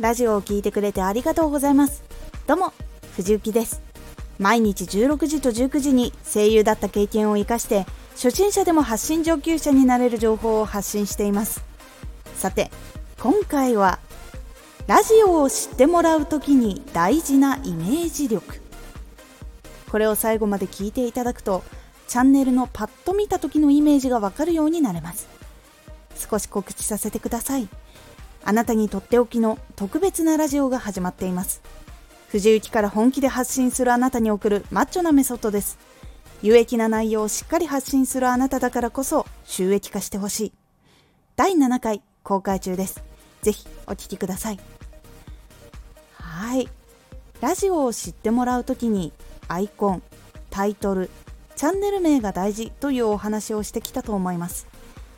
[0.00, 2.02] ラジオを聴いてくれてありがとうございます。
[2.46, 2.72] どうも
[3.16, 3.82] 藤幸です。
[4.38, 11.62] 毎日16時と19時に声優だった経験を生かして初心者でも発信上級者になれる情報を発信しています。
[12.36, 12.70] さて
[13.20, 13.98] 今回は
[14.86, 18.58] ラジオを知ってもらう時に大事なイメージ力。
[19.90, 21.62] これを最後まで聞いていただくと
[22.08, 25.28] チャンネルのパッと見た時のイメージがわかるようになれます。
[26.16, 27.68] 少し告知させてください。
[28.44, 31.62] あなたにとっておきの特別なラジオが始まっています。
[32.28, 35.78] 藤雪から本気で発信するあなたに送るマッチョなメソッドです。
[36.42, 40.52] 有益な内容をしっかり発信するあなただからこそ収益化してほしい。
[41.36, 43.02] 第7回公開中です。
[43.42, 44.60] ぜひお聴きください。
[46.14, 46.68] はい。
[47.40, 49.12] ラジオを知ってもらうときに
[49.48, 50.02] アイコン
[50.50, 51.10] タイトル
[51.56, 54.66] チャンネル名が大事というお話をしてきたと思います。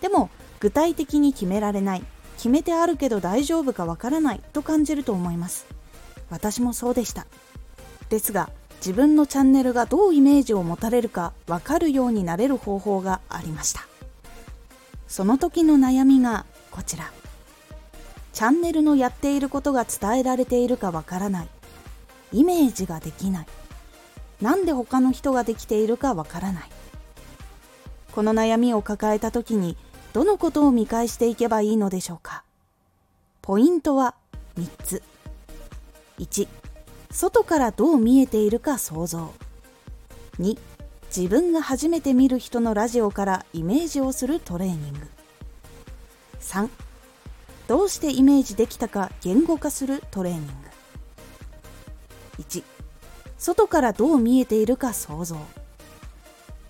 [0.00, 2.04] でも具体的に決められない。
[2.36, 5.66] 決めてあるけど大丈夫かわからないと感じると思います。
[6.30, 7.26] 私もそうでした。
[8.08, 13.86] ですが自分のチャンネルがどうイメージを持たれるかわかるようになれる方法がありました。
[15.08, 17.10] その時の悩みがこちら。
[18.32, 21.48] チャンネルのやっていることが伝えられているかわからない。
[22.32, 23.46] イメージができない。
[24.42, 26.64] なんで他の人ができているかわからない。
[28.12, 29.76] この悩みを抱えた時に
[30.14, 32.44] どのことを見返していけばいいのでしょうか？
[33.42, 34.14] ポイントは
[34.56, 35.02] 3つ。
[36.20, 36.46] 1
[37.10, 39.34] 外からどう見えているか想像。
[40.38, 40.56] 2
[41.14, 45.00] 自分が初めて見る人のラジオからイメージをするトレーニング。
[46.40, 46.68] 3
[47.66, 50.52] どうしてイメージできたか言語化するトレーニング。
[52.38, 52.62] 1
[53.36, 55.36] 外からどう見えているか想像。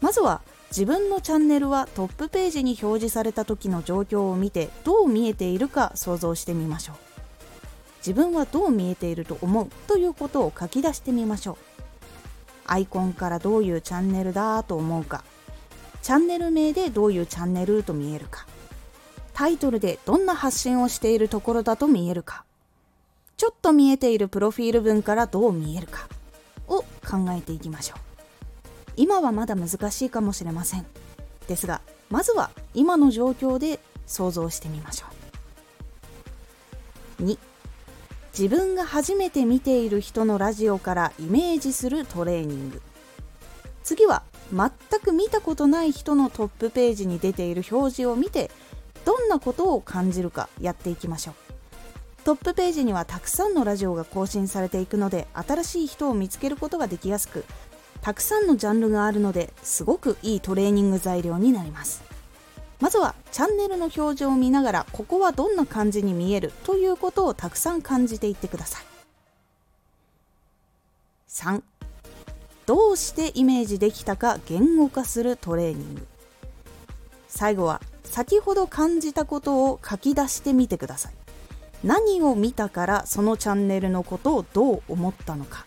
[0.00, 0.40] まずは
[0.74, 6.96] 自分のチャンネルはトップページに表示された時の状況を見てどう見えているか想像してみましょう。
[7.98, 11.56] 自分はどう見えていると思うということを書き出してみましょう。
[12.66, 15.22] アイコンからどういうチャンネルだと思うか。
[16.02, 18.44] チャンネル名でどういうチャンネルと見えるか。
[19.32, 22.42] タイトルでどんな発信をしているところだと見えるか。
[23.36, 26.08] ちょっと見えているプロフィール文からどう見えるか
[26.66, 28.13] を考えていきましょう。
[28.96, 30.86] 今はまだ難しいかもしれません。
[31.48, 35.06] ですがまずは今の状況で想像してみましょ
[37.20, 37.24] う。
[37.24, 37.38] 2
[38.36, 42.82] 自分が初めて見ている人のラジオからイメージするトレーニング。
[43.84, 44.22] 次は
[44.52, 48.50] 全く見たことない人のトップページに出ている表示を見て
[49.04, 51.34] どんなことを感じるかやっていきましょう。
[52.24, 57.44] トップページにはたくさんのラジオが更新されていくので新しい人を見つけることができやすく
[58.04, 62.02] たくさんのジャンルがあるのですごくいいトレーニング材料になります。
[62.78, 68.84] まずはチャンネルの表示を見ながらここはどんな感じに見えるということをたくさん感じていってください。
[71.30, 71.62] 3
[72.66, 76.06] どうしてイメージできたか言語化するトレーニング。
[77.26, 81.14] 最後は先ほど感じたことを書き出してみてください。
[81.82, 85.64] 何を見たからそのチャンネルのことをどう思ったのか。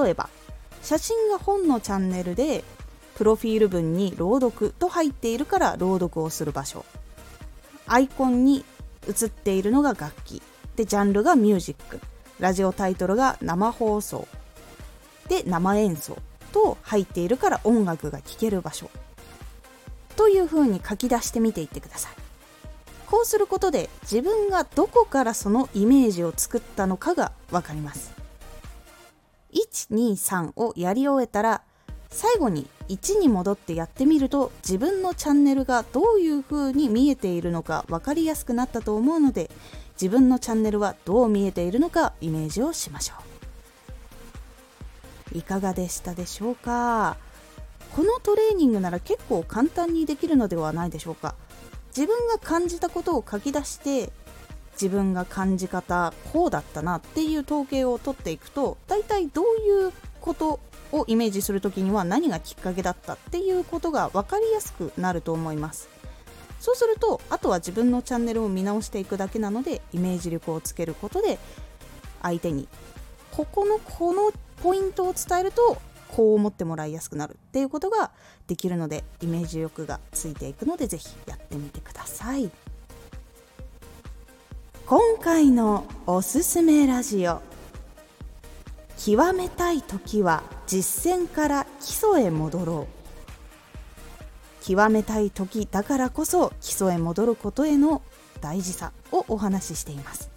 [0.00, 0.30] 例えば
[0.82, 2.64] 写真が本のチャンネルで
[3.14, 6.84] プロフィール文に朗読と入っているから朗読をする場所。
[7.86, 8.64] アイコンに
[9.08, 10.42] 映っているのが楽器。
[10.76, 12.00] でジャンルがミュージック。
[12.40, 14.26] ラジオタイトルが生放送。
[15.28, 16.16] で生演奏。
[16.52, 18.90] と入っているから音楽が聴ける場所。
[20.16, 22.12] というふうに書き出してみていってください。
[23.06, 28.21] こうすることで自分がどこからそのイメージを作ったのかが分かります。
[29.92, 31.62] 123をやり終えたら
[32.10, 39.50] 最後に1に戻ってやってみると自分のチャンネルがどういう風に見えているのか分かりやすくなったと思うので
[39.92, 43.14] 自分のチャンネルはどう見えているのかイメージをしましょ
[45.34, 45.38] う。
[45.38, 47.16] いかがでしたでしょうか？
[47.96, 51.34] このトレーニングなら結構簡単にできるのではないでしょうか？
[51.96, 54.12] 自分が感じたことを書き出して
[54.72, 60.60] 自分が感じ方こうだったなっていう統計を取っていくと大体どういうこと
[60.92, 65.88] をイメージする時には何がきっかけだったっていうことが分かりやすくなると思います
[66.60, 71.38] そうするとあとは自分のチャンネルを見直していくだけなのでイメージ力をつけることで
[72.22, 72.68] 相手に
[73.32, 74.32] ここのこの
[74.62, 75.78] ポイントを伝えると
[76.08, 78.12] こう思ってもらいやすくなるっていうことが
[78.46, 82.50] できるのでイメージ力がついていくのでぜひやってみてください。
[84.86, 87.40] 今回のおすすめラジオ。
[88.98, 94.64] 極めたい時は実践から基礎へ戻ろう。
[94.66, 98.02] 極めたい時だからこそ基礎へ戻ることへの
[98.40, 100.30] 大事さをお話ししています。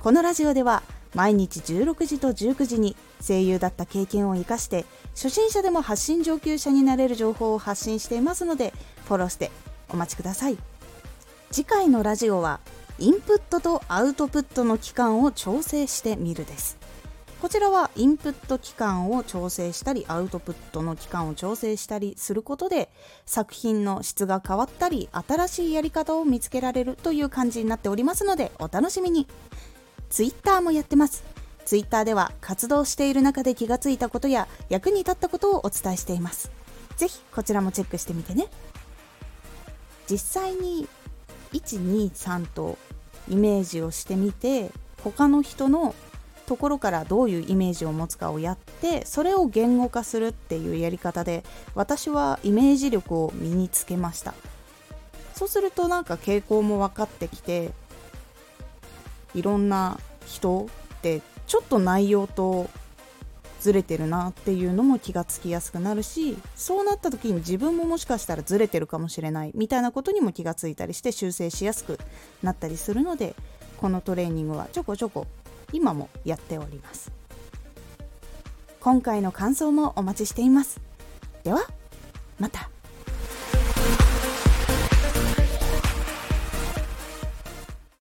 [0.00, 0.82] このラジオでは
[1.14, 2.96] 毎日16時と19時に
[3.26, 8.72] 声優だった経験を生かして初心者でも発信上級者になれる情報を発信していますので
[9.06, 9.50] フォローして
[9.90, 10.58] お待ちください。
[11.50, 12.60] 次回のラジオは
[13.00, 16.76] インプットとアウトプットの期間を調整してみるです。
[17.40, 22.90] こちらはインプット期間を調整したりアウトプットの期間を調整したりすることで
[23.24, 29.26] 作品の質が変わったり新しいやり方を見つけられるという感じになっておりますのでお楽しみに。
[30.10, 31.24] Twitter もやってます。
[31.64, 36.50] Twitter では活動している中で気がついたことや役に立ったことをお伝えしています。
[36.98, 38.48] ぜひこちらもチェックしてみてね。
[40.10, 40.86] 実際に
[41.52, 42.78] 123と
[43.28, 44.70] イメージをしてみて
[45.02, 45.94] 他の人の
[46.46, 51.44] ところからどういうイメージを持つかをやってそれを言語化するっていうやり方で
[51.74, 54.34] 私はイメージ力を身につけました。
[55.34, 57.70] そうするとなんか傾向も分かってきて
[59.34, 60.66] いろんな人
[60.96, 62.68] ってちょっと内容と
[63.60, 71.98] ずれてるなっていうのも気がつきやすくなるしそうなった時に自分ももしかしたらずれてるかもしれないみたいなことにも気がついたりして修正しやすく
[72.42, 73.36] なったりするので
[73.76, 75.26] このトレーニングはちょこちょこ
[75.72, 77.12] 今もやっております。
[78.80, 80.80] 今回の感想もお待ちしています。
[81.44, 81.60] では
[82.38, 82.69] また。